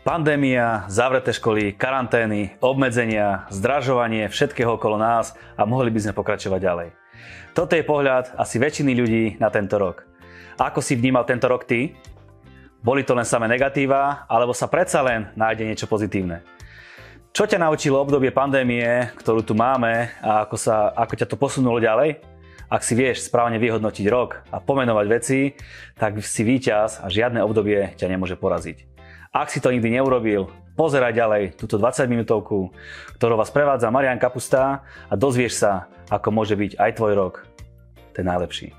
[0.00, 6.88] Pandémia, zavreté školy, karantény, obmedzenia, zdražovanie všetkého okolo nás a mohli by sme pokračovať ďalej.
[7.52, 10.08] Toto je pohľad asi väčšiny ľudí na tento rok.
[10.56, 11.92] Ako si vnímal tento rok ty?
[12.80, 16.48] Boli to len samé negatíva, alebo sa predsa len nájde niečo pozitívne?
[17.36, 21.76] Čo ťa naučilo obdobie pandémie, ktorú tu máme a ako, sa, ako ťa to posunulo
[21.76, 22.24] ďalej?
[22.72, 25.52] Ak si vieš správne vyhodnotiť rok a pomenovať veci,
[26.00, 28.89] tak si víťaz a žiadne obdobie ťa nemôže poraziť.
[29.30, 32.74] Ak si to nikdy neurobil, pozeraj ďalej túto 20 minútovku,
[33.14, 37.34] ktorou vás prevádza Marian Kapustá a dozvieš sa, ako môže byť aj tvoj rok
[38.10, 38.74] ten najlepší.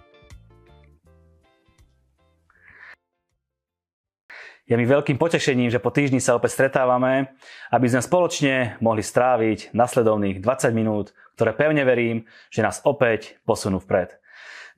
[4.67, 7.31] Je mi veľkým potešením, že po týždni sa opäť stretávame,
[7.71, 13.79] aby sme spoločne mohli stráviť nasledovných 20 minút, ktoré pevne verím, že nás opäť posunú
[13.79, 14.20] vpred.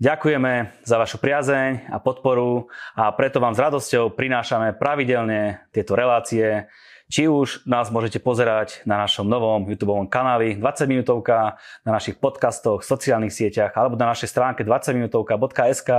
[0.02, 6.66] Ďakujeme za vašu priazeň a podporu a preto vám s radosťou prinášame pravidelne tieto relácie.
[7.12, 12.82] Či už nás môžete pozerať na našom novom YouTube kanáli 20 minútovka, na našich podcastoch,
[12.82, 15.90] sociálnych sieťach alebo na našej stránke 20minutovka.sk,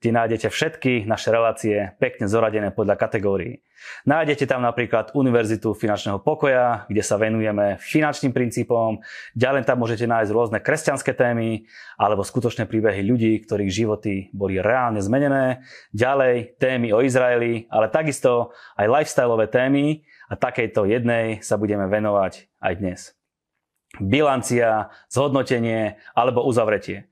[0.00, 3.60] kde nájdete všetky naše relácie pekne zoradené podľa kategórií.
[4.04, 9.00] Nájdete tam napríklad Univerzitu finančného pokoja, kde sa venujeme finančným princípom.
[9.32, 11.64] Ďalej tam môžete nájsť rôzne kresťanské témy
[11.96, 15.64] alebo skutočné príbehy ľudí, ktorých životy boli reálne zmenené.
[15.96, 22.46] Ďalej témy o Izraeli, ale takisto aj lifestyleové témy a takejto jednej sa budeme venovať
[22.62, 23.00] aj dnes.
[23.98, 27.10] Bilancia, zhodnotenie alebo uzavretie.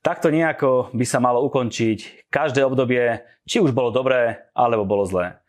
[0.00, 5.42] Takto nejako by sa malo ukončiť každé obdobie, či už bolo dobré alebo bolo zlé.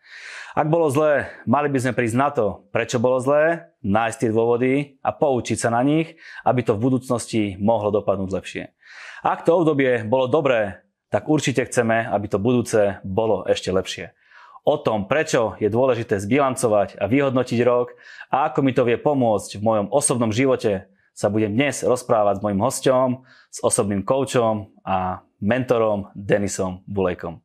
[0.52, 4.72] Ak bolo zlé, mali by sme prísť na to, prečo bolo zlé, nájsť tie dôvody
[5.00, 8.62] a poučiť sa na nich, aby to v budúcnosti mohlo dopadnúť lepšie.
[9.24, 14.12] Ak to obdobie bolo dobré, tak určite chceme, aby to budúce bolo ešte lepšie.
[14.62, 17.98] O tom, prečo je dôležité zbilancovať a vyhodnotiť rok
[18.30, 22.42] a ako mi to vie pomôcť v mojom osobnom živote, sa budem dnes rozprávať s
[22.46, 23.08] mojim hostom,
[23.50, 27.42] s osobným koučom a mentorom Denisom Bulejkom.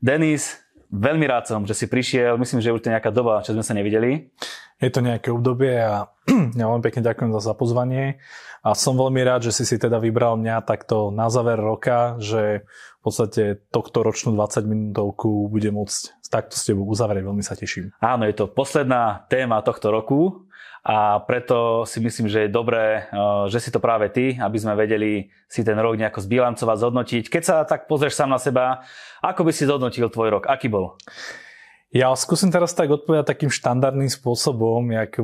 [0.00, 0.56] Denis,
[0.88, 2.40] Veľmi rád som, že si prišiel.
[2.40, 4.32] Myslím, že už to je nejaká doba, čo sme sa nevideli.
[4.80, 6.08] Je to nejaké obdobie a
[6.58, 8.16] ja veľmi pekne ďakujem za zapozvanie.
[8.64, 12.64] A som veľmi rád, že si si teda vybral mňa takto na záver roka, že
[12.98, 17.24] v podstate tohto ročnú 20 minútovku bude môcť takto s tebou uzavrieť.
[17.24, 17.94] Veľmi sa teším.
[18.02, 20.48] Áno, je to posledná téma tohto roku
[20.82, 24.78] a preto si myslím, že je dobré, eh, že si to práve ty, aby sme
[24.78, 27.24] vedeli si ten rok nejako zbilancovať, zhodnotiť.
[27.30, 28.82] Keď sa tak pozrieš sám na seba,
[29.22, 30.44] ako by si zhodnotil tvoj rok?
[30.46, 30.98] Aký bol?
[31.88, 35.16] Ja skúsim teraz tak odpovedať takým štandardným spôsobom, jak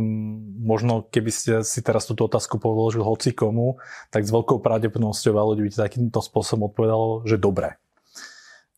[0.64, 3.76] možno keby ste si teraz túto otázku položil hoci komu,
[4.08, 7.76] tak s veľkou pravdepodobnosťou ľudí by takýmto spôsobom odpovedalo, že dobre.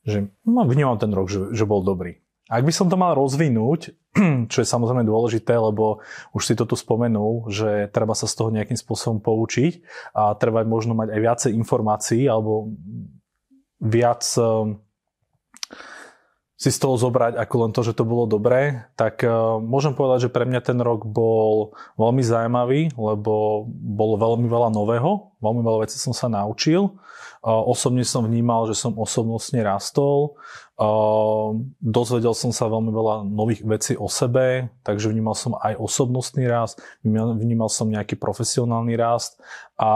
[0.02, 2.18] Že no, vnímam ten rok, že, že bol dobrý.
[2.46, 3.94] Ak by som to mal rozvinúť,
[4.50, 6.02] čo je samozrejme dôležité, lebo
[6.34, 10.66] už si to tu spomenul, že treba sa z toho nejakým spôsobom poučiť a treba
[10.66, 12.70] možno mať aj viacej informácií alebo
[13.82, 14.78] viac ehm,
[16.56, 20.28] si z toho zobrať ako len to, že to bolo dobré, tak ehm, môžem povedať,
[20.28, 25.78] že pre mňa ten rok bol veľmi zaujímavý, lebo bolo veľmi veľa nového, veľmi veľa
[25.84, 26.96] vecí som sa naučil.
[27.46, 30.34] Osobne som vnímal, že som osobnostne rastol.
[31.80, 36.84] Dozvedel som sa veľmi veľa nových vecí o sebe, takže vnímal som aj osobnostný rast,
[37.00, 39.40] vnímal som nejaký profesionálny rast
[39.80, 39.88] a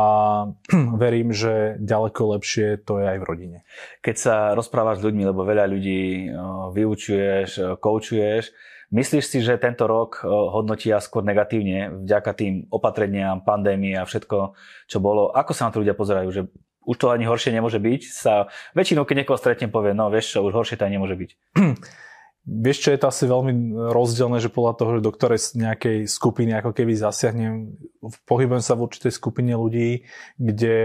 [1.05, 3.59] verím, že ďaleko lepšie to je aj v rodine.
[4.01, 6.33] Keď sa rozprávaš s ľuďmi, lebo veľa ľudí
[6.73, 8.49] vyučuješ, koučuješ,
[8.91, 14.59] Myslíš si, že tento rok hodnotia skôr negatívne vďaka tým opatreniam, pandémie a všetko,
[14.91, 15.31] čo bolo?
[15.31, 16.27] Ako sa na to ľudia pozerajú?
[16.35, 16.43] Že
[16.91, 20.39] už to ani horšie nemôže byť, sa väčšinou, keď niekoho stretnem, povie, no vieš čo,
[20.43, 21.31] už horšie to ani nemôže byť.
[22.49, 26.57] Vieš, čo je to asi veľmi rozdielne, že podľa toho, že do ktorej nejakej skupiny
[26.57, 27.77] ako keby zasiahnem,
[28.25, 30.09] pohybujem sa v určitej skupine ľudí,
[30.41, 30.77] kde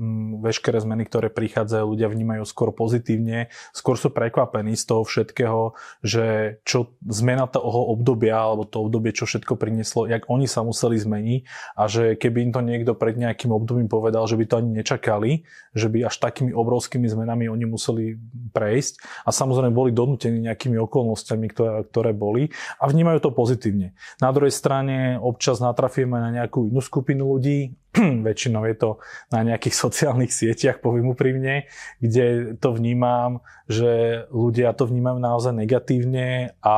[0.00, 5.76] mm, veškeré zmeny, ktoré prichádzajú, ľudia vnímajú skôr pozitívne, skôr sú prekvapení z toho všetkého,
[6.00, 10.96] že čo zmena toho obdobia, alebo to obdobie, čo všetko prinieslo, jak oni sa museli
[10.96, 11.40] zmeniť
[11.76, 15.44] a že keby im to niekto pred nejakým obdobím povedal, že by to ani nečakali,
[15.76, 18.16] že by až takými obrovskými zmenami oni museli
[18.56, 19.26] prejsť.
[19.28, 23.98] A samozrejme boli donútení nejakými okolnostiami, ktoré, ktoré boli a vnímajú to pozitívne.
[24.22, 27.74] Na druhej strane občas natrafíme na nejakú inú skupinu ľudí,
[28.30, 28.90] väčšinou je to
[29.34, 31.66] na nejakých sociálnych sieťach, poviem úprimne,
[31.98, 36.76] kde to vnímam, že ľudia to vnímajú naozaj negatívne a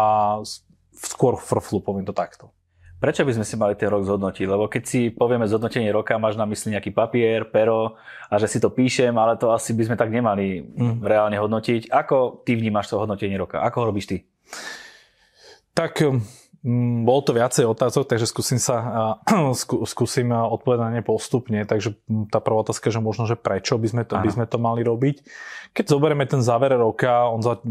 [0.97, 2.56] skôr frflu, poviem to takto.
[2.97, 4.47] Prečo by sme si mali ten rok zhodnotiť?
[4.49, 8.01] Lebo keď si povieme zhodnotenie roka, máš na mysli nejaký papier, pero
[8.33, 11.05] a že si to píšem, ale to asi by sme tak nemali mm.
[11.05, 11.93] reálne hodnotiť.
[11.93, 13.61] Ako ty vnímaš to hodnotenie roka?
[13.61, 14.17] Ako ho robíš ty?
[15.77, 16.01] Tak
[17.07, 18.77] bolo to viacej otázok, takže skúsim sa
[19.87, 21.63] skúsim odpovedať na ne postupne.
[21.63, 24.59] Takže mm, tá prvá otázka, že možno, že prečo by sme to, by sme to
[24.59, 25.23] mali robiť.
[25.71, 27.63] Keď zoberieme ten záver roka, on za,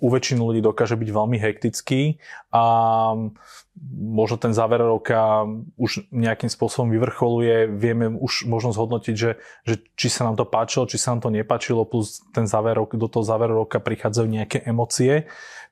[0.00, 2.16] u väčšiny ľudí dokáže byť veľmi hektický
[2.48, 2.64] a
[3.92, 5.44] možno ten záver roka
[5.76, 9.36] už nejakým spôsobom vyvrcholuje, vieme už možno zhodnotiť, že,
[9.68, 13.08] že či sa nám to páčilo, či sa nám to nepáčilo, plus ten záver, do
[13.12, 15.28] toho záveru roka prichádzajú nejaké emócie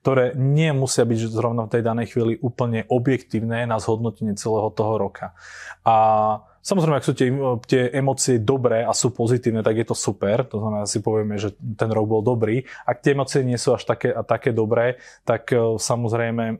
[0.07, 5.35] ktoré nemusia byť zrovna v tej danej chvíli úplne objektívne na zhodnotenie celého toho roka.
[5.83, 7.31] A Samozrejme, ak sú tie,
[7.63, 10.43] tie emócie dobré a sú pozitívne, tak je to super.
[10.51, 12.67] To znamená, si povieme, že ten rok bol dobrý.
[12.83, 16.59] Ak tie emócie nie sú až také, a také dobré, tak uh, samozrejme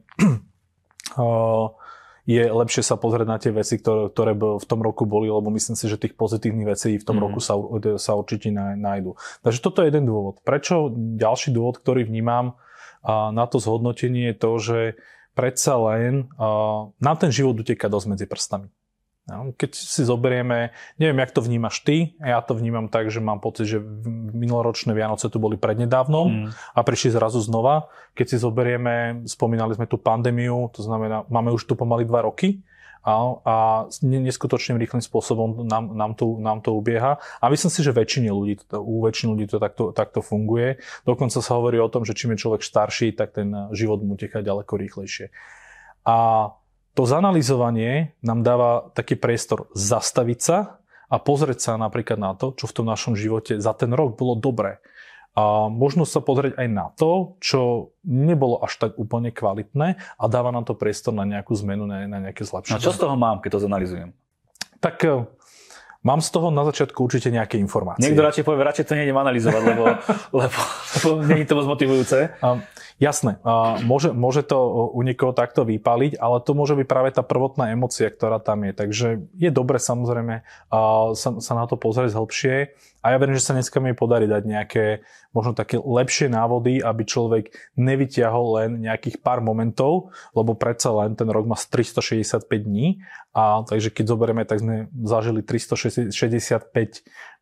[1.20, 1.68] uh,
[2.40, 5.76] je lepšie sa pozrieť na tie veci, ktoré, ktoré v tom roku boli, lebo myslím
[5.76, 7.24] si, že tých pozitívnych vecí v tom mm.
[7.28, 7.60] roku sa,
[8.00, 9.20] sa určite nájdu.
[9.44, 10.40] Takže toto je jeden dôvod.
[10.40, 12.56] Prečo ďalší dôvod, ktorý vnímam,
[13.08, 14.80] na to zhodnotenie je to, že
[15.32, 16.28] predsa len
[17.00, 18.68] nám ten život uteká dosť medzi prstami.
[19.28, 23.44] No, keď si zoberieme, neviem, jak to vnímaš ty, ja to vnímam tak, že mám
[23.44, 23.84] pocit, že
[24.32, 26.50] minuloročné Vianoce tu boli prednedávnom mm.
[26.72, 27.92] a prišli zrazu znova.
[28.16, 32.64] Keď si zoberieme, spomínali sme tu pandémiu, to znamená, máme už tu pomaly dva roky,
[33.08, 33.14] a,
[33.48, 33.56] a
[34.04, 37.24] neskutočným rýchlým spôsobom nám, nám, to, nám to ubieha.
[37.40, 40.84] A myslím si, že väčšine ľudí, u väčšiny ľudí to takto, takto funguje.
[41.08, 44.44] Dokonca sa hovorí o tom, že čím je človek starší, tak ten život mu teká
[44.44, 45.32] ďaleko rýchlejšie.
[46.04, 46.52] A
[47.00, 52.68] to zanalizovanie nám dáva taký priestor zastaviť sa a pozrieť sa napríklad na to, čo
[52.68, 54.84] v tom našom živote za ten rok bolo dobré
[55.38, 60.50] a možno sa pozrieť aj na to, čo nebolo až tak úplne kvalitné a dáva
[60.50, 62.74] nám to priestor na nejakú zmenu, na, na nejaké zlepšenie.
[62.74, 64.18] A čo z toho mám, keď to zanalizujem?
[64.82, 65.30] Tak e,
[66.08, 68.08] Mám z toho na začiatku určite nejaké informácie.
[68.08, 69.84] Niekto radšej povie, radšej to nejdem analyzovať, lebo,
[70.40, 70.60] lebo,
[71.04, 72.18] lebo nie je to moc motivujúce.
[72.40, 72.64] Um,
[72.96, 74.56] jasné, uh, môže, môže to
[74.96, 78.72] u niekoho takto vypaliť, ale to môže byť práve tá prvotná emocia, ktorá tam je.
[78.72, 82.56] Takže je dobre samozrejme uh, sa, sa na to pozrieť hĺbšie
[83.04, 84.86] a ja verím, že sa dneska mi podarí dať nejaké
[85.32, 91.30] možno také lepšie návody, aby človek nevyťahol len nejakých pár momentov, lebo predsa len ten
[91.32, 93.00] rok má 365 dní
[93.38, 95.97] a takže keď zoberieme, tak sme zažili 365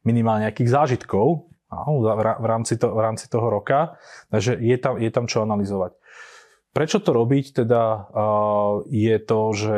[0.06, 4.00] minimálne nejakých zážitkov v rámci, to, v rámci toho roka,
[4.32, 5.98] takže je tam, je tam čo analyzovať.
[6.72, 7.66] Prečo to robiť?
[7.66, 8.08] Teda
[8.88, 9.76] je to, že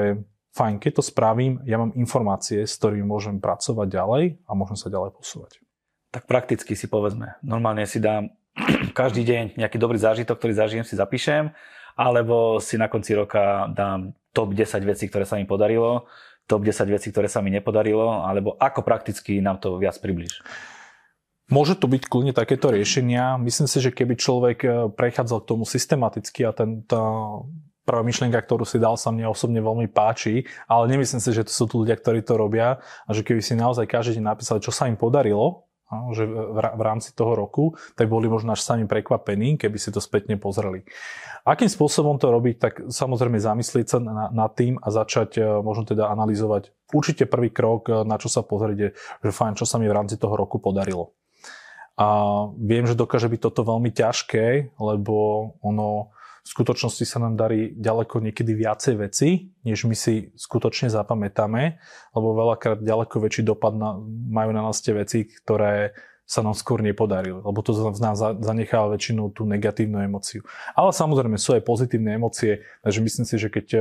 [0.54, 4.94] fajn, keď to spravím, ja mám informácie, s ktorými môžem pracovať ďalej a môžem sa
[4.94, 5.62] ďalej posúvať
[6.18, 8.34] tak prakticky si povedzme, normálne si dám
[8.98, 11.54] každý deň nejaký dobrý zážitok, ktorý zažijem, si zapíšem,
[11.94, 16.10] alebo si na konci roka dám top 10 vecí, ktoré sa mi podarilo,
[16.48, 20.42] top 10 vecí, ktoré sa mi nepodarilo, alebo ako prakticky nám to viac približ.
[21.48, 23.40] Môže to byť kľudne takéto riešenia.
[23.40, 27.00] Myslím si, že keby človek e, prechádzal k tomu systematicky a ten, tá
[27.88, 31.52] prvá myšlienka, ktorú si dal, sa mne osobne veľmi páči, ale nemyslím si, že to
[31.56, 34.76] sú tu ľudia, ktorí to robia a že keby si naozaj každý deň napísali, čo
[34.76, 35.67] sa im podarilo,
[36.12, 40.36] že v rámci toho roku, tak boli možno až sami prekvapení, keby si to spätne
[40.36, 40.84] pozreli.
[41.48, 44.04] Akým spôsobom to robiť, tak samozrejme zamyslieť sa
[44.36, 48.44] nad tým a začať e, možno teda analyzovať určite prvý krok, e, na čo sa
[48.44, 48.92] pozrieť,
[49.24, 51.16] že fajn, čo sa mi v rámci toho roku podarilo.
[51.96, 52.08] A
[52.60, 55.16] viem, že dokáže byť toto veľmi ťažké, lebo
[55.64, 56.12] ono
[56.48, 61.76] v skutočnosti sa nám darí ďaleko niekedy viacej veci, než my si skutočne zapamätáme,
[62.16, 64.00] lebo veľakrát ďaleko väčší dopad na,
[64.32, 65.92] majú na nás tie veci, ktoré
[66.28, 70.44] sa nám skôr nepodarilo, lebo to v nás zanecháva väčšinou tú negatívnu emociu.
[70.76, 73.80] Ale samozrejme sú aj pozitívne emócie, takže myslím si, že keď e,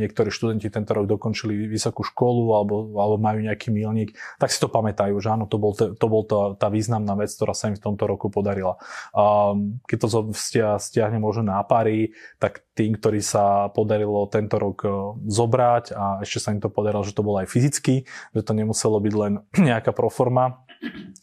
[0.00, 4.72] niektorí študenti tento rok dokončili vysokú školu alebo, alebo majú nejaký milník, tak si to
[4.72, 7.84] pamätajú, že áno, to bol, to bol tá, tá významná vec, ktorá sa im v
[7.84, 8.80] tomto roku podarila.
[9.12, 9.52] A
[9.84, 10.32] keď to
[10.80, 14.90] stiahne možno na pary, tak tým, ktorí sa podarilo tento rok e,
[15.28, 18.96] zobrať a ešte sa im to podarilo, že to bolo aj fyzicky, že to nemuselo
[19.04, 19.32] byť len
[19.68, 20.63] nejaká proforma,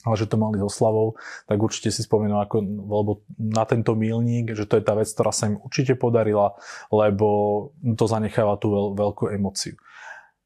[0.01, 4.57] ale že to mali so slavou, tak určite si spomenú ako, lebo na tento milník,
[4.57, 6.57] že to je tá vec, ktorá sa im určite podarila,
[6.89, 7.27] lebo
[7.95, 9.77] to zanecháva tú veľ, veľkú emociu.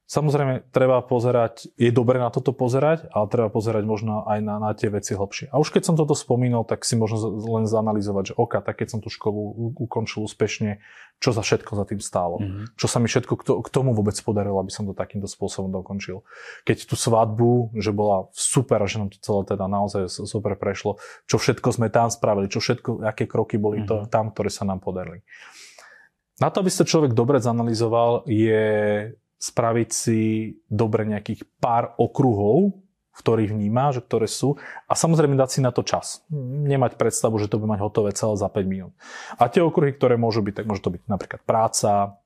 [0.06, 4.70] Samozrejme, treba pozerať, je dobre na toto pozerať, ale treba pozerať možno aj na, na
[4.70, 5.50] tie veci hlbšie.
[5.50, 8.94] A už keď som toto spomínal, tak si možno len zanalizovať, že oka, tak keď
[8.94, 10.78] som tú školu ukončil úspešne,
[11.18, 12.38] čo za všetko za tým stálo.
[12.38, 12.78] Mm-hmm.
[12.78, 15.74] Čo sa mi všetko k, to, k tomu vôbec podarilo, aby som to takýmto spôsobom
[15.74, 16.22] dokončil.
[16.62, 21.02] Keď tú svadbu, že bola super a že nám to celé teda naozaj super prešlo,
[21.26, 24.06] čo všetko sme tam spravili, čo všetko, aké kroky boli mm-hmm.
[24.06, 25.26] to, tam, ktoré sa nám podarili.
[26.38, 28.62] Na to, aby ste človek dobre zanalizoval, je
[29.46, 32.85] spraviť si dobre nejakých pár okruhov,
[33.16, 36.20] v vníma, že ktoré sú a samozrejme dať si na to čas.
[36.30, 38.92] Nemať predstavu, že to by mať hotové celé za 5 minút.
[39.40, 42.20] A tie okruhy, ktoré môžu byť, tak môže to byť napríklad práca,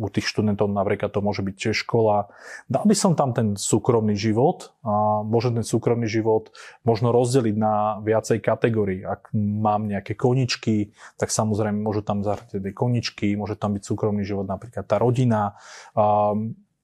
[0.00, 2.30] u tých študentov napríklad to môže byť tiež škola.
[2.70, 6.54] Dal by som tam ten súkromný život a môžem ten súkromný život
[6.86, 9.02] možno rozdeliť na viacej kategórií.
[9.02, 14.46] Ak mám nejaké koničky, tak samozrejme môžu tam zahrať koničky, môže tam byť súkromný život
[14.46, 15.58] napríklad tá rodina,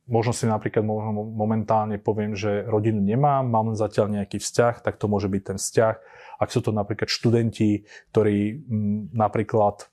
[0.07, 5.11] možno si napríklad možno momentálne poviem, že rodinu nemám, mám zatiaľ nejaký vzťah, tak to
[5.11, 5.95] môže byť ten vzťah.
[6.39, 7.85] Ak sú to napríklad študenti,
[8.15, 9.91] ktorí m, napríklad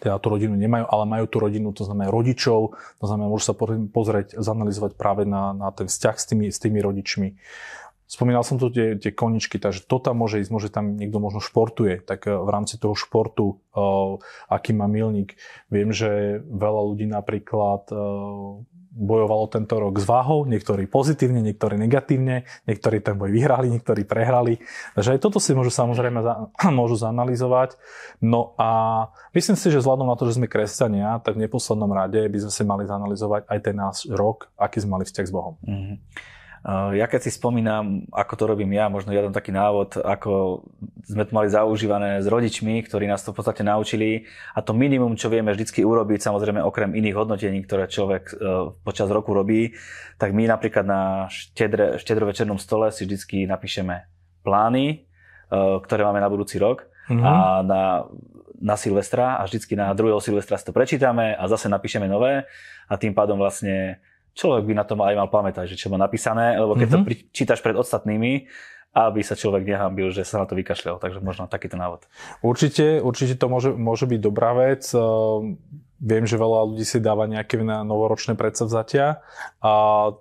[0.00, 3.56] teda tú rodinu nemajú, ale majú tú rodinu, to znamená rodičov, to znamená, môžu sa
[3.92, 7.36] pozrieť, zanalizovať práve na, na ten vzťah s tými, s tými rodičmi.
[8.04, 11.40] Spomínal som tu tie, tie koničky, takže to tam môže ísť, môže tam niekto možno
[11.40, 14.20] športuje, tak eh, v rámci toho športu, uh,
[14.52, 15.40] aký má milník.
[15.72, 18.60] Viem, že veľa ľudí napríklad uh,
[18.94, 24.62] bojovalo tento rok s váhou, niektorí pozitívne, niektorí negatívne, niektorí ten boj vyhrali, niektorí prehrali.
[24.94, 26.34] Takže aj toto si môžu samozrejme za,
[26.78, 27.74] môžu zanalizovať.
[28.22, 32.22] No a myslím si, že vzhľadom na to, že sme kresťania, tak v neposlednom rade
[32.22, 35.58] by sme si mali zanalizovať aj ten náš rok, aký sme mali vzťah s Bohom.
[35.66, 35.96] Mm-hmm.
[36.64, 40.64] Eh, ja keď si spomínam, ako to robím ja, možno ja dám taký návod, ako
[41.04, 44.24] sme to mali zaužívané s rodičmi, ktorí nás to v podstate naučili.
[44.56, 48.36] A to minimum, čo vieme vždycky urobiť, samozrejme okrem iných hodnotení, ktoré človek eh,
[48.80, 49.76] počas roku robí,
[50.16, 54.08] tak my napríklad na štedre, štedrovečernom stole si vždycky napíšeme
[54.40, 56.88] plány, eh, ktoré máme na budúci rok.
[57.04, 57.20] Mm-hmm.
[57.20, 58.08] a na,
[58.64, 62.48] na Silvestra a vždycky na druhého Silvestra si to prečítame a zase napíšeme nové.
[62.88, 64.00] A tým pádom vlastne
[64.34, 67.06] človek by na to aj mal pamätať, že čo má napísané, lebo keď mm-hmm.
[67.06, 67.30] to mhm.
[67.30, 68.46] čítaš pred ostatnými,
[68.94, 71.02] aby sa človek nehambil, že sa na to vykašľal.
[71.02, 72.06] Takže možno takýto návod.
[72.46, 74.86] Určite, určite to môže, môže byť dobrá vec.
[74.94, 75.58] Ehm,
[75.98, 79.18] viem, že veľa ľudí si dáva nejaké novoročné predsavzatia
[79.58, 79.72] a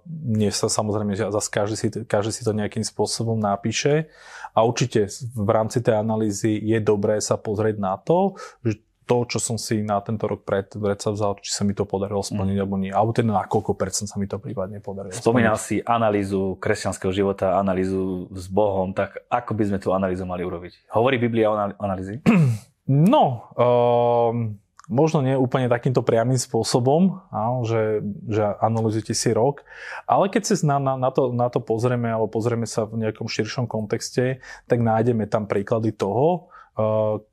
[0.10, 4.10] nie sa samozrejme, že zase každý si, každý si to nejakým spôsobom napíše.
[4.58, 5.06] A určite
[5.38, 9.84] v rámci tej analýzy je dobré sa pozrieť na to, že to, čo som si
[9.84, 12.64] na tento rok pred, predsa vzal, či sa mi to podarilo splniť mm.
[12.64, 12.92] alebo nie.
[12.92, 15.68] Alebo teda na koľko percent sa mi to prípadne podarilo Spomínal splniť.
[15.68, 20.90] si analýzu kresťanského života, analýzu s Bohom, tak ako by sme tú analýzu mali urobiť?
[20.96, 22.24] Hovorí Biblia o analýzi?
[22.84, 24.60] No, um,
[24.92, 29.64] možno nie úplne takýmto priamým spôsobom, áno, že, že analyzujete si rok,
[30.04, 33.32] ale keď si na, na, na, to, na to pozrieme alebo pozrieme sa v nejakom
[33.32, 36.52] širšom kontexte, tak nájdeme tam príklady toho,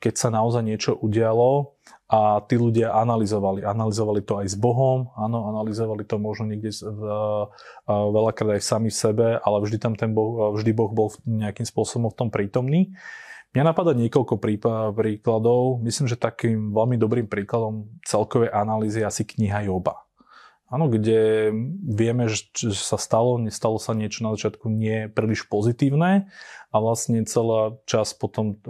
[0.00, 1.80] keď sa naozaj niečo udialo
[2.10, 3.62] a tí ľudia analyzovali.
[3.62, 7.44] Analyzovali to aj s Bohom, áno, analyzovali to možno niekde v, eh,
[7.86, 12.10] veľakrát aj sami v sebe, ale vždy tam ten boh, vždy Boh bol nejakým spôsobom
[12.10, 12.90] v tom prítomný.
[13.50, 14.38] Mňa napadá niekoľko
[14.94, 15.82] príkladov.
[15.82, 20.06] Myslím, že takým veľmi dobrým príkladom celkovej analýzy je asi kniha Joba.
[20.70, 21.50] Áno, kde
[21.82, 26.30] vieme, že, sa stalo, nestalo sa niečo na začiatku nie príliš pozitívne
[26.70, 28.62] a vlastne celá čas potom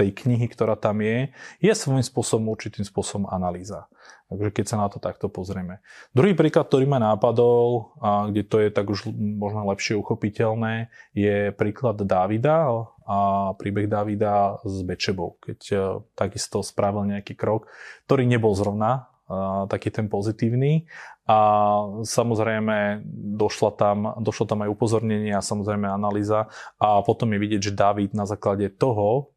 [0.00, 1.28] tej knihy, ktorá tam je,
[1.60, 3.84] je svojím spôsobom, určitým spôsobom analýza.
[4.32, 5.84] Takže keď sa na to takto pozrieme.
[6.16, 11.52] Druhý príklad, ktorý ma nápadol, a kde to je tak už možno lepšie uchopiteľné, je
[11.52, 13.18] príklad Dávida a
[13.58, 15.76] príbeh Dávida s Bečebou, keď e,
[16.14, 17.68] takisto spravil nejaký krok,
[18.06, 19.10] ktorý nebol zrovna
[19.70, 20.90] taký ten pozitívny.
[21.30, 21.38] A
[22.02, 23.06] samozrejme
[23.38, 26.50] došla tam, došlo tam aj upozornenie a samozrejme analýza.
[26.82, 29.30] A potom je vidieť, že David na základe toho,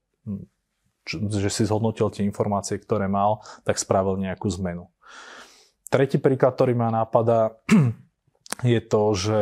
[1.08, 4.88] že si zhodnotil tie informácie, ktoré mal, tak spravil nejakú zmenu.
[5.92, 7.54] Tretí príklad, ktorý ma napadá,
[8.66, 9.42] je to, že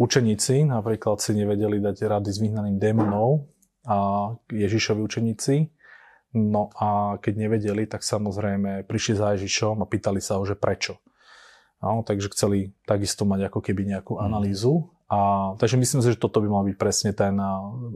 [0.00, 3.50] učeníci napríklad si nevedeli dať rady s vyhnaným démonov
[3.84, 5.56] a Ježišovi učeníci.
[6.30, 11.02] No a keď nevedeli, tak samozrejme prišli za Ježišom a pýtali sa ho, že prečo.
[11.82, 14.22] No, takže chceli takisto mať ako keby nejakú mhm.
[14.22, 17.34] analýzu a, takže myslím si, že toto by mal byť presne ten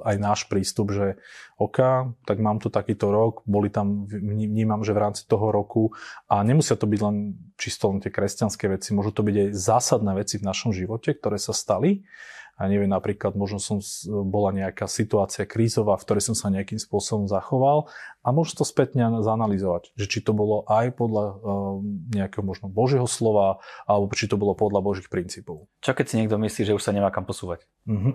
[0.03, 1.15] aj náš prístup, že
[1.63, 1.79] OK,
[2.27, 5.95] tak mám tu takýto rok, boli tam, vnímam, že v rámci toho roku
[6.27, 10.13] a nemusia to byť len čisto len tie kresťanské veci, môžu to byť aj zásadné
[10.19, 12.03] veci v našom živote, ktoré sa stali
[12.55, 17.27] a neviem, napríklad možno som bola nejaká situácia krízová, v ktorej som sa nejakým spôsobom
[17.27, 17.91] zachoval
[18.23, 21.37] a môžem to spätne zanalizovať, že či to bolo aj podľa uh,
[22.15, 25.67] nejakého možno Božieho slova, alebo či to bolo podľa Božích princípov.
[25.83, 27.67] Čo keď si niekto myslí, že už sa nemá kam posúvať?
[27.91, 28.15] Mm-hmm.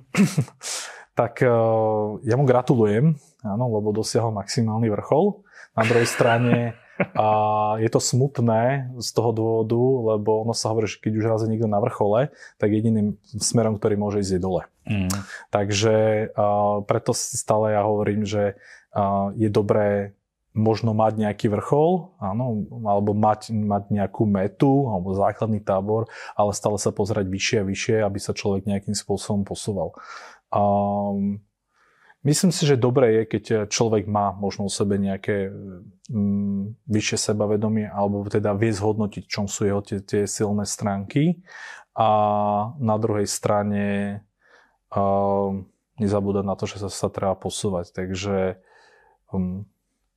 [1.19, 5.43] tak uh, ja mu gratulujem, áno, lebo dosiahol maximálny vrchol.
[5.75, 6.79] Na druhej strane
[7.15, 7.27] a
[7.79, 9.81] je to smutné z toho dôvodu,
[10.15, 13.79] lebo ono sa hovorí, že keď už raz je niekto na vrchole, tak jediným smerom,
[13.79, 14.63] ktorý môže ísť je dole.
[14.83, 15.11] Mm.
[15.53, 15.95] Takže
[16.35, 18.59] a, preto stále ja hovorím, že
[18.91, 20.13] a, je dobré
[20.51, 26.75] možno mať nejaký vrchol, áno, alebo mať, mať nejakú metu, alebo základný tábor, ale stále
[26.81, 29.93] sa pozerať vyššie a vyššie, aby sa človek nejakým spôsobom posúval.
[30.49, 31.39] Um,
[32.23, 35.51] myslím si, že dobré je, keď človek má možno o sebe nejaké
[36.11, 41.39] um, vyššie sebavedomie, alebo teda vie zhodnotiť, čom sú jeho tie, tie silné stránky
[41.95, 42.09] a
[42.79, 44.19] na druhej strane
[44.91, 45.67] um,
[45.99, 47.91] nezabúdať na to, že sa, sa treba posúvať.
[47.91, 48.59] Takže
[49.31, 49.67] um,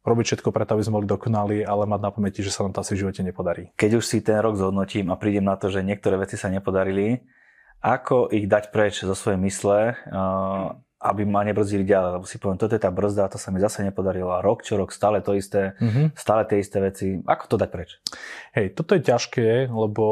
[0.03, 2.83] robiť všetko preto, aby sme boli dokonali, ale mať na pamäti, že sa nám to
[2.83, 3.71] asi v živote nepodarí.
[3.79, 7.23] Keď už si ten rok zhodnotím a prídem na to, že niektoré veci sa nepodarili,
[7.83, 12.63] ako ich dať preč zo svojej mysle, uh, aby ma nebrzdili ďalej, lebo si poviem,
[12.63, 15.35] toto je tá brzda, to sa mi zase nepodarilo a rok čo rok stále to
[15.35, 16.15] isté, mm-hmm.
[16.15, 17.19] stále tie isté veci.
[17.27, 17.99] Ako to dať preč?
[18.55, 20.05] Hej, toto je ťažké, lebo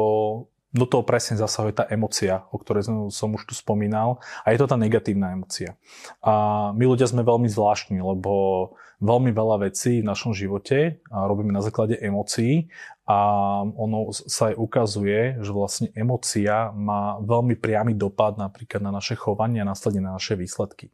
[0.71, 4.23] do toho presne zasahuje tá emocia, o ktorej som už tu spomínal.
[4.47, 5.75] A je to tá negatívna emocia.
[6.23, 11.65] A my ľudia sme veľmi zvláštni, lebo veľmi veľa vecí v našom živote robíme na
[11.65, 12.69] základe emócií
[13.09, 13.19] a
[13.65, 19.59] ono sa aj ukazuje, že vlastne emocia má veľmi priamy dopad napríklad na naše chovanie
[19.59, 20.93] a následne na naše výsledky.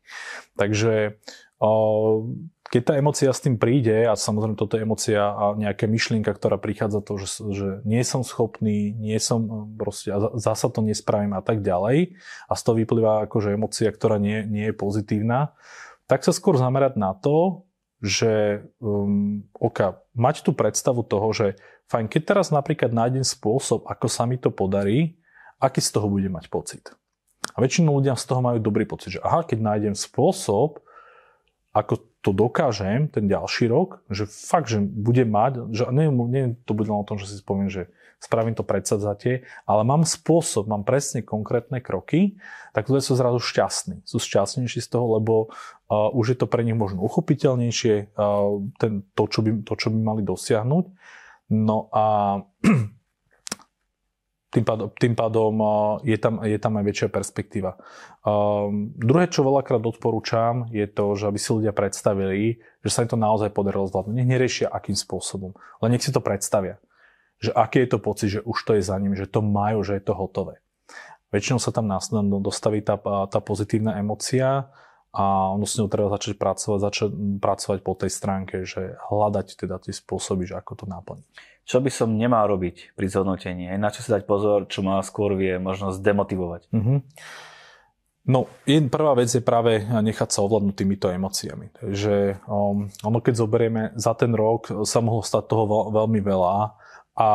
[0.55, 1.19] Takže
[2.67, 6.59] keď tá emocia s tým príde, a samozrejme toto je emocia a nejaká myšlienka, ktorá
[6.59, 11.41] prichádza to, že, že nie som schopný, nie som proste, a zasa to nespravím a
[11.41, 15.55] tak ďalej, a z toho vyplýva akože emocia, ktorá nie, nie je pozitívna,
[16.11, 17.66] tak sa skôr zamerať na to,
[17.97, 21.47] že um, oka, mať tú predstavu toho, že
[21.89, 25.17] fajn, keď teraz napríklad nájdem spôsob, ako sa mi to podarí,
[25.57, 26.93] aký z toho bude mať pocit.
[27.53, 30.83] A väčšinou ľudia z toho majú dobrý pocit, že aha, keď nájdem spôsob,
[31.73, 36.73] ako to dokážem ten ďalší rok, že fakt, že budem mať, že nie, nie to
[36.73, 40.81] bude len o tom, že si spomiem, že spravím to predsadzatie, ale mám spôsob, mám
[40.81, 42.41] presne konkrétne kroky,
[42.73, 44.01] tak ľudia sú zrazu šťastní.
[44.03, 45.33] Sú šťastnejší z toho, lebo
[45.89, 49.87] uh, už je to pre nich možno uchopiteľnejšie, uh, ten, to, čo by, to, čo
[49.93, 50.85] by mali dosiahnuť.
[51.53, 52.37] No a
[54.57, 55.53] tým pádom, tým pádom
[56.01, 57.77] je, tam, je tam aj väčšia perspektíva.
[58.25, 63.11] Um, druhé, čo veľakrát odporúčam, je to, že aby si ľudia predstavili, že sa im
[63.13, 64.17] to naozaj podarilo zvládnuť.
[64.17, 66.81] Nech neriešia akým spôsobom, ale nech si to predstavia.
[67.37, 69.97] Že aký je to pocit, že už to je za ním, že to majú, že
[69.97, 70.61] je to hotové.
[71.29, 72.95] Väčšinou sa tam následne dostaví tá,
[73.27, 74.71] tá pozitívna emocia
[75.11, 77.09] a ono s ňou treba začať pracovať, začať
[77.43, 81.27] pracovať po tej stránke, že hľadať teda tie spôsoby, že ako to naplniť
[81.67, 85.35] čo by som nemal robiť pri zhodnotení, na čo si dať pozor, čo ma skôr
[85.35, 86.71] vie možno zdemotivovať.
[86.71, 86.99] Mm-hmm.
[88.27, 88.47] No,
[88.91, 91.71] prvá vec je práve nechať sa ovládnuť týmito emóciami.
[91.75, 96.75] Takže um, ono, keď zoberieme, za ten rok sa mohlo stať toho veľmi veľa
[97.17, 97.29] a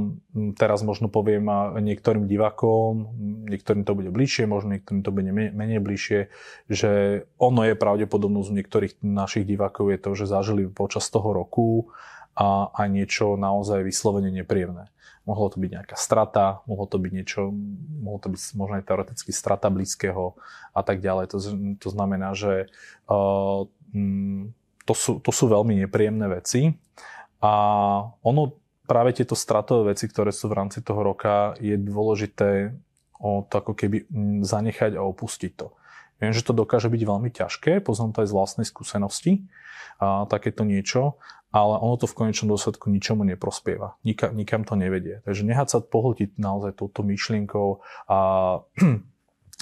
[0.00, 1.44] mm, teraz možno poviem
[1.76, 3.12] niektorým divákom,
[3.52, 6.32] niektorým to bude bližšie, možno niektorým to bude menej bližšie,
[6.72, 6.90] že
[7.36, 11.92] ono je pravdepodobnosť u niektorých našich divákov je to, že zažili počas toho roku
[12.32, 14.88] a, a niečo naozaj vyslovene nepríjemné.
[15.28, 17.52] Mohlo to byť nejaká strata, mohlo to byť niečo,
[18.00, 20.32] mohlo to byť možno aj teoreticky strata blízkeho
[20.72, 21.36] a tak ďalej.
[21.36, 21.38] To,
[21.76, 22.72] to znamená, že
[23.10, 23.68] uh,
[24.86, 26.72] to, sú, to sú veľmi nepríjemné veci
[27.42, 27.52] a
[28.24, 32.72] ono práve tieto stratové veci, ktoré sú v rámci toho roka, je dôležité
[33.18, 34.06] o to ako keby
[34.44, 35.74] zanechať a opustiť to.
[36.16, 39.32] Viem, že to dokáže byť veľmi ťažké, poznám to aj z vlastnej skúsenosti,
[40.00, 41.16] a takéto niečo,
[41.52, 43.96] ale ono to v konečnom dôsledku ničomu neprospieva.
[44.04, 45.24] Nikam, nikam to nevedie.
[45.24, 48.18] Takže nehať sa pohltiť naozaj touto myšlienkou a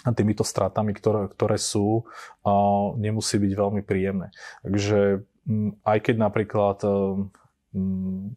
[0.04, 2.04] a týmito stratami, ktoré, ktoré sú,
[2.44, 4.36] uh, nemusí byť veľmi príjemné.
[4.60, 8.36] Takže um, aj keď napríklad um,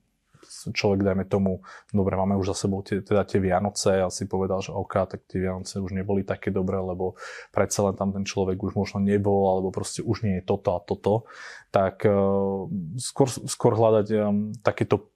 [0.71, 4.63] človek, dajme tomu, dobre, máme už za sebou tie, teda tie Vianoce a si povedal,
[4.63, 7.19] že OK, tak tie Vianoce už neboli také dobré, lebo
[7.51, 10.79] predsa len tam ten človek už možno nebol, alebo proste už nie je toto a
[10.79, 11.27] toto,
[11.69, 12.65] tak uh,
[12.97, 15.11] skôr, skôr hľadať um, takéto,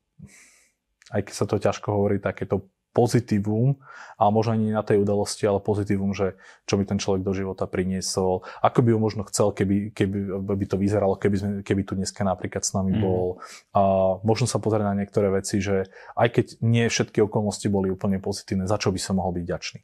[1.12, 3.80] aj keď sa to ťažko hovorí, takéto pozitívum,
[4.22, 6.38] a možno ani na tej udalosti, ale pozitívum, že
[6.70, 10.66] čo by ten človek do života priniesol, ako by ho možno chcel, keby, keby by
[10.70, 13.02] to vyzeralo, keby, sme, keby tu dneska napríklad s nami mm.
[13.02, 13.42] bol.
[13.74, 13.82] A
[14.22, 18.70] možno sa pozrieť na niektoré veci, že aj keď nie všetky okolnosti boli úplne pozitívne,
[18.70, 19.80] za čo by som mohol byť ďačný.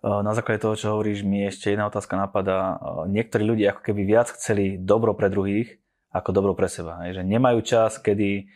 [0.00, 2.80] Na základe toho, čo hovoríš, mi ešte jedna otázka napadá.
[3.08, 5.80] Niektorí ľudia ako keby viac chceli dobro pre druhých,
[6.12, 7.00] ako dobro pre seba.
[7.04, 8.48] Že nemajú čas, kedy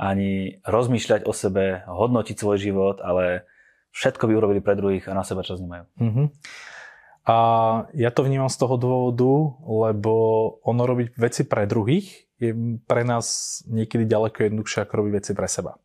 [0.00, 3.44] ani rozmýšľať o sebe, hodnotiť svoj život, ale
[3.92, 5.84] všetko by urobili pre druhých a na seba čas nemajú.
[6.00, 6.26] Mm-hmm.
[7.28, 7.36] A
[7.92, 10.14] ja to vnímam z toho dôvodu, lebo
[10.64, 12.56] ono robiť veci pre druhých je
[12.88, 15.76] pre nás niekedy ďaleko jednoduchšie ako robiť veci pre seba.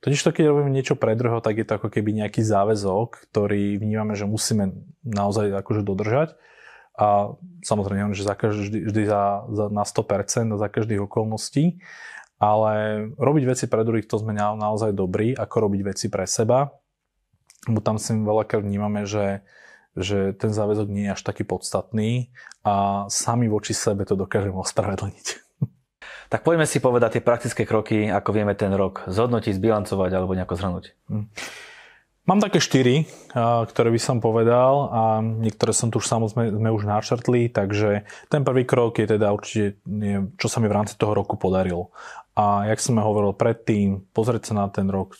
[0.00, 3.76] Totiž to, keď robíme niečo pre druhého, tak je to ako keby nejaký záväzok, ktorý
[3.78, 4.72] vnímame, že musíme
[5.04, 6.34] naozaj akože dodržať.
[6.96, 11.78] A samozrejme, že za každý, vždy za, za, na 100% za každých okolností
[12.40, 16.72] ale robiť veci pre druhých, to sme naozaj dobrí, ako robiť veci pre seba,
[17.68, 19.44] bo tam si veľakrát vnímame, že,
[19.92, 22.32] že ten záväzok nie je až taký podstatný
[22.64, 25.26] a sami voči sebe to dokážeme ospravedlniť.
[26.30, 30.54] Tak poďme si povedať tie praktické kroky, ako vieme ten rok zhodnotiť, zbilancovať alebo nejako
[30.54, 30.84] zhrnúť.
[31.10, 31.26] Hm.
[32.28, 36.84] Mám také štyri, ktoré by som povedal a niektoré som tu už samozrejme sme už
[36.84, 39.80] načrtli, takže ten prvý krok je teda určite,
[40.36, 41.90] čo sa mi v rámci toho roku podarilo.
[42.36, 45.16] A jak som hovoril predtým, pozrieť sa na ten rok,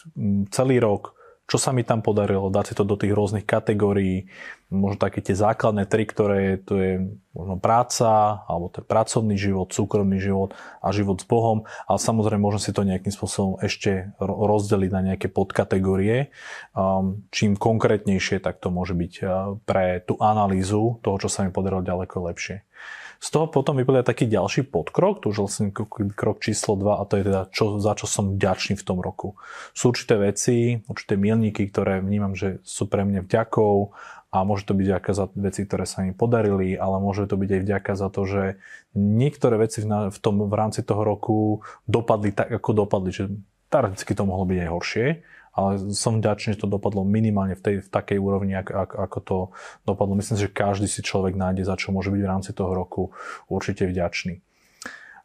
[0.52, 1.16] celý rok,
[1.50, 4.30] čo sa mi tam podarilo, dať si to do tých rôznych kategórií,
[4.70, 6.92] možno také tie základné tri, ktoré to je
[7.34, 12.62] možno práca, alebo ten pracovný život, súkromný život a život s Bohom, ale samozrejme možno
[12.62, 16.30] si to nejakým spôsobom ešte rozdeliť na nejaké podkategórie.
[16.70, 21.50] Um, čím konkrétnejšie, tak to môže byť uh, pre tú analýzu toho, čo sa mi
[21.50, 22.62] podarilo ďaleko lepšie.
[23.20, 25.68] Z toho potom vypadá taký ďalší podkrok, to už vlastne
[26.16, 29.36] krok číslo 2 a to je teda čo, za čo som vďačný v tom roku.
[29.76, 33.92] Sú určité veci, určité milníky, ktoré vnímam, že sú pre mňa vďakou
[34.30, 37.50] a môže to byť vďaka za veci, ktoré sa mi podarili, ale môže to byť
[37.50, 38.42] aj vďaka za to, že
[38.96, 43.24] niektoré veci v, tom, v rámci toho roku dopadli tak, ako dopadli, že
[43.70, 45.06] teoreticky to mohlo byť aj horšie,
[45.50, 49.18] ale som vďačný, že to dopadlo minimálne v, tej, v takej úrovni, ako, ako, ako
[49.22, 49.38] to
[49.82, 50.14] dopadlo.
[50.14, 53.10] Myslím si, že každý si človek nájde, za čo môže byť v rámci toho roku
[53.50, 54.38] určite vďačný.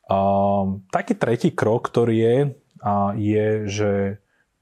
[0.05, 2.37] Um, taký tretí krok, ktorý je,
[2.81, 3.91] uh, je, že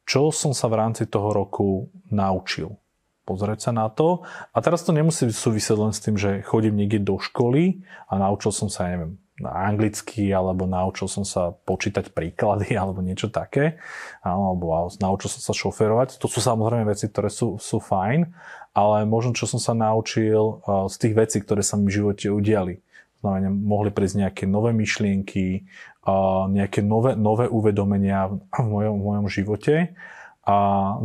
[0.03, 2.75] čo som sa v rámci toho roku naučil.
[3.23, 4.27] Pozrieť sa na to.
[4.51, 8.51] A teraz to nemusí súvisieť len s tým, že chodím niekde do školy a naučil
[8.51, 13.81] som sa, ja neviem, anglicky, alebo naučil som sa počítať príklady, alebo niečo také,
[14.21, 16.21] alebo naučil som sa šoferovať.
[16.21, 18.29] To sú samozrejme veci, ktoré sú, sú fajn,
[18.77, 22.29] ale možno čo som sa naučil uh, z tých vecí, ktoré sa mi v živote
[22.29, 22.77] udiali.
[23.23, 25.65] Znamená, mohli prísť nejaké nové myšlienky,
[26.05, 29.95] uh, nejaké nové, nové uvedomenia v mojom, v mojom živote
[30.43, 30.57] a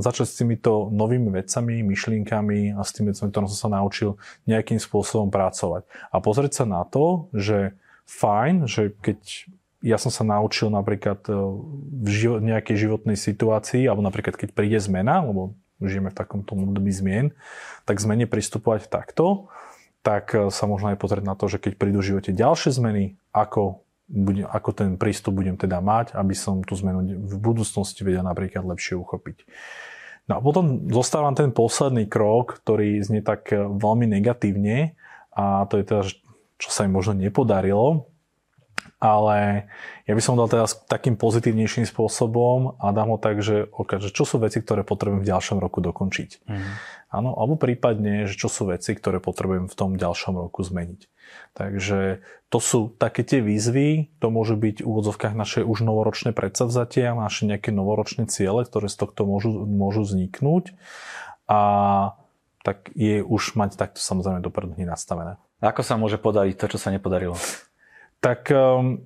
[0.03, 4.19] začať s týmito novými vecami, myšlienkami a s tými vecami, ktoré som sa naučil
[4.51, 5.87] nejakým spôsobom pracovať.
[6.11, 9.21] A pozrieť sa na to, že fajn, že keď
[9.85, 11.33] ja som sa naučil napríklad e,
[12.03, 16.91] v živo- nejakej životnej situácii, alebo napríklad keď príde zmena, lebo žijeme v takomto období
[16.91, 17.31] zmien,
[17.87, 19.47] tak zmene pristupovať takto,
[20.03, 23.15] tak e, sa možno aj pozrieť na to, že keď prídu v živote ďalšie zmeny,
[23.31, 28.27] ako, budem, ako ten prístup budem teda mať, aby som tú zmenu v budúcnosti vedel
[28.27, 29.47] napríklad lepšie uchopiť.
[30.29, 34.99] No a potom zostávam ten posledný krok, ktorý znie tak e, veľmi negatívne
[35.31, 36.03] a to je teda,
[36.59, 38.11] čo sa im možno nepodarilo,
[38.99, 39.71] ale
[40.11, 44.11] ja by som dal teda takým pozitívnejším spôsobom a dám ho tak, že, okay, že
[44.11, 46.31] čo sú veci, ktoré potrebujem v ďalšom roku dokončiť.
[46.51, 46.71] Mm.
[47.09, 51.07] Áno, alebo prípadne, že čo sú veci, ktoré potrebujem v tom ďalšom roku zmeniť.
[51.55, 57.15] Takže to sú také tie výzvy, to môžu byť v úvodzovkách naše už novoročné predsavzatia,
[57.15, 60.75] naše nejaké novoročné ciele, ktoré z tohto môžu, môžu vzniknúť
[61.47, 61.61] a
[62.67, 65.41] tak je už mať takto samozrejme dopredu nastavené.
[65.59, 67.35] Ako sa môže podariť to, čo sa nepodarilo?
[68.23, 69.03] Tak um,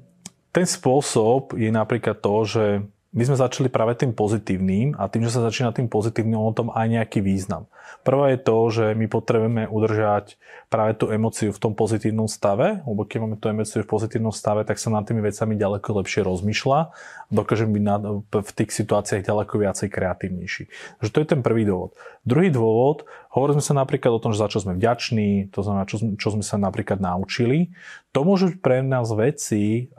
[0.53, 2.65] ten spôsob je napríklad to, že
[3.13, 6.69] my sme začali práve tým pozitívnym a tým, že sa začína tým pozitívnym, on tom
[6.73, 7.69] aj nejaký význam.
[8.01, 10.41] Prvá je to, že my potrebujeme udržať
[10.73, 14.65] práve tú emociu v tom pozitívnom stave, lebo keď máme tú emociu v pozitívnom stave,
[14.65, 17.85] tak sa nad tými vecami ďaleko lepšie rozmýšľa a dokážeme byť
[18.33, 20.63] v tých situáciách ďaleko viacej kreatívnejší.
[21.05, 21.93] Takže to je ten prvý dôvod.
[22.25, 25.85] Druhý dôvod, hovorili sme sa napríklad o tom, že za čo sme vďační, to znamená,
[25.85, 27.77] čo, čo sme sa napríklad naučili.
[28.17, 29.93] To môžu byť pre nás veci,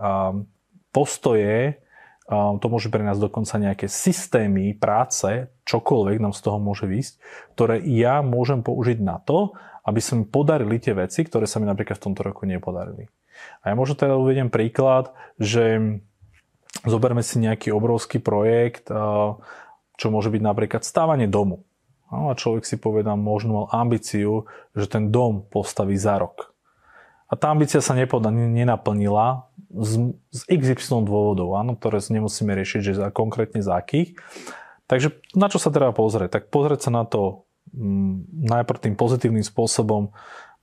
[0.89, 1.82] postoje,
[2.61, 7.19] to môže pre nás dokonca nejaké systémy práce, čokoľvek nám z toho môže výsť,
[7.57, 11.67] ktoré ja môžem použiť na to, aby sa mi podarili tie veci, ktoré sa mi
[11.67, 13.11] napríklad v tomto roku nepodarili.
[13.63, 15.99] A ja možno teda uvediem príklad, že
[16.87, 18.87] zoberme si nejaký obrovský projekt,
[19.93, 21.67] čo môže byť napríklad stávanie domu.
[22.13, 24.45] No a človek si povedal možno mal ambíciu,
[24.77, 26.53] že ten dom postaví za rok.
[27.27, 32.93] A tá ambícia sa nepoda, nenaplnila z, z XY dôvodov, áno, ktoré nemusíme riešiť, že
[32.93, 34.15] za, konkrétne za akých.
[34.85, 36.29] Takže na čo sa treba pozrieť?
[36.29, 40.13] Tak pozrieť sa na to m, mm, najprv tým pozitívnym spôsobom.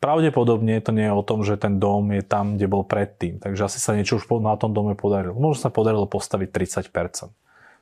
[0.01, 3.43] Pravdepodobne to nie je o tom, že ten dom je tam, kde bol predtým.
[3.43, 5.37] Takže asi sa niečo už na tom dome podarilo.
[5.37, 6.49] Možno sa podarilo postaviť
[6.89, 7.29] 30%.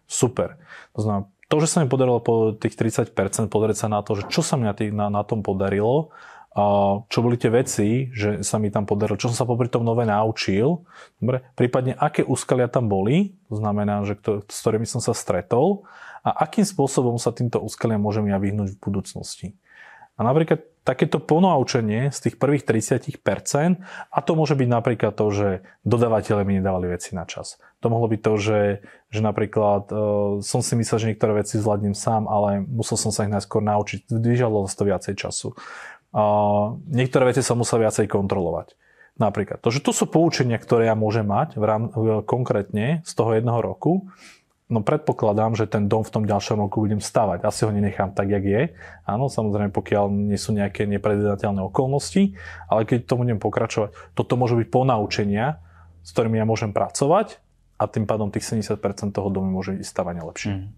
[0.08, 0.58] Super.
[0.96, 3.14] To znamená, to, že sa mi podarilo po tých 30%,
[3.48, 6.10] pozrieť sa na to, že čo sa mi na, na, na tom podarilo
[7.06, 10.08] čo boli tie veci, že sa mi tam podarilo, čo som sa popri tom nové
[10.08, 10.82] naučil,
[11.20, 15.86] dobre, prípadne aké úskalia tam boli, to znamená, že kto, s ktorými som sa stretol
[16.26, 19.46] a akým spôsobom sa týmto úskaliam môžem ja vyhnúť v budúcnosti.
[20.18, 23.22] A napríklad takéto ponaučenie z tých prvých 30%
[24.08, 25.48] a to môže byť napríklad to, že
[25.84, 27.60] dodávateľe mi nedávali veci na čas.
[27.84, 28.60] To mohlo byť to, že,
[29.12, 33.28] že napríklad uh, som si myslel, že niektoré veci zvládnem sám, ale musel som sa
[33.28, 34.08] ich najskôr naučiť.
[34.08, 35.52] Vyžadovalo to viacej času.
[36.88, 38.74] Niektoré veci som musel viacej kontrolovať.
[39.18, 39.58] Napríklad.
[39.66, 41.90] To, že to sú poučenia, ktoré ja môžem mať v rám,
[42.22, 44.06] konkrétne z toho jedného roku,
[44.68, 47.40] No predpokladám, že ten dom v tom ďalšom roku budem stavať.
[47.48, 48.62] Asi ho nenechám tak, jak je.
[49.08, 52.36] Áno, samozrejme, pokiaľ nie sú nejaké nepredvedateľné okolnosti,
[52.68, 55.64] ale keď to budem pokračovať, toto môže byť ponaučenia,
[56.04, 57.40] s ktorými ja môžem pracovať
[57.80, 58.76] a tým pádom tých 70%
[59.16, 60.52] toho domu môže ísť stavať lepšie.
[60.52, 60.68] Mm.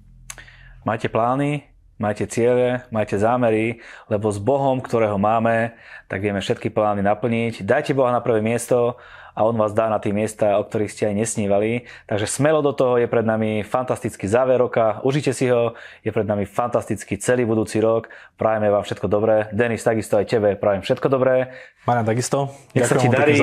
[0.86, 1.66] Máte plány,
[2.00, 5.76] majte ciele, majte zámery, lebo s Bohom, ktorého máme,
[6.08, 7.62] tak vieme všetky plány naplniť.
[7.62, 8.96] Dajte Boha na prvé miesto
[9.34, 11.90] a on vás dá na tie miesta, o ktorých ste aj nesnívali.
[12.06, 15.74] Takže smelo do toho je pred nami fantastický záver roka, užite si ho,
[16.06, 18.08] je pred nami fantastický celý budúci rok.
[18.38, 19.50] Prajeme vám všetko dobré.
[19.50, 21.54] Denis, takisto aj tebe prajem všetko dobré.
[21.88, 22.52] Marian, takisto.
[22.76, 23.40] Nech sa ti darí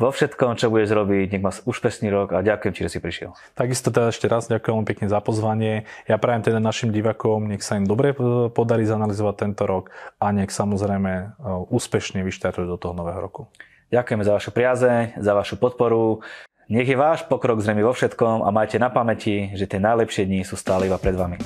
[0.00, 1.36] vo všetkom, čo budeš robiť.
[1.36, 3.36] Nech máš úspešný rok a ďakujem ti, že si prišiel.
[3.52, 5.84] Takisto teda ešte raz ďakujem pekne za pozvanie.
[6.08, 8.16] Ja prajem teda našim divakom, nech sa im dobre
[8.56, 11.24] podarí zanalizovať tento rok a nech samozrejme e,
[11.68, 13.52] úspešne vyštartujú do toho nového roku.
[13.88, 16.20] Ďakujeme za vašu priazeň, za vašu podporu.
[16.68, 20.44] Nech je váš pokrok zrejme vo všetkom a majte na pamäti, že tie najlepšie dni
[20.44, 21.40] sú stále iba pred vami.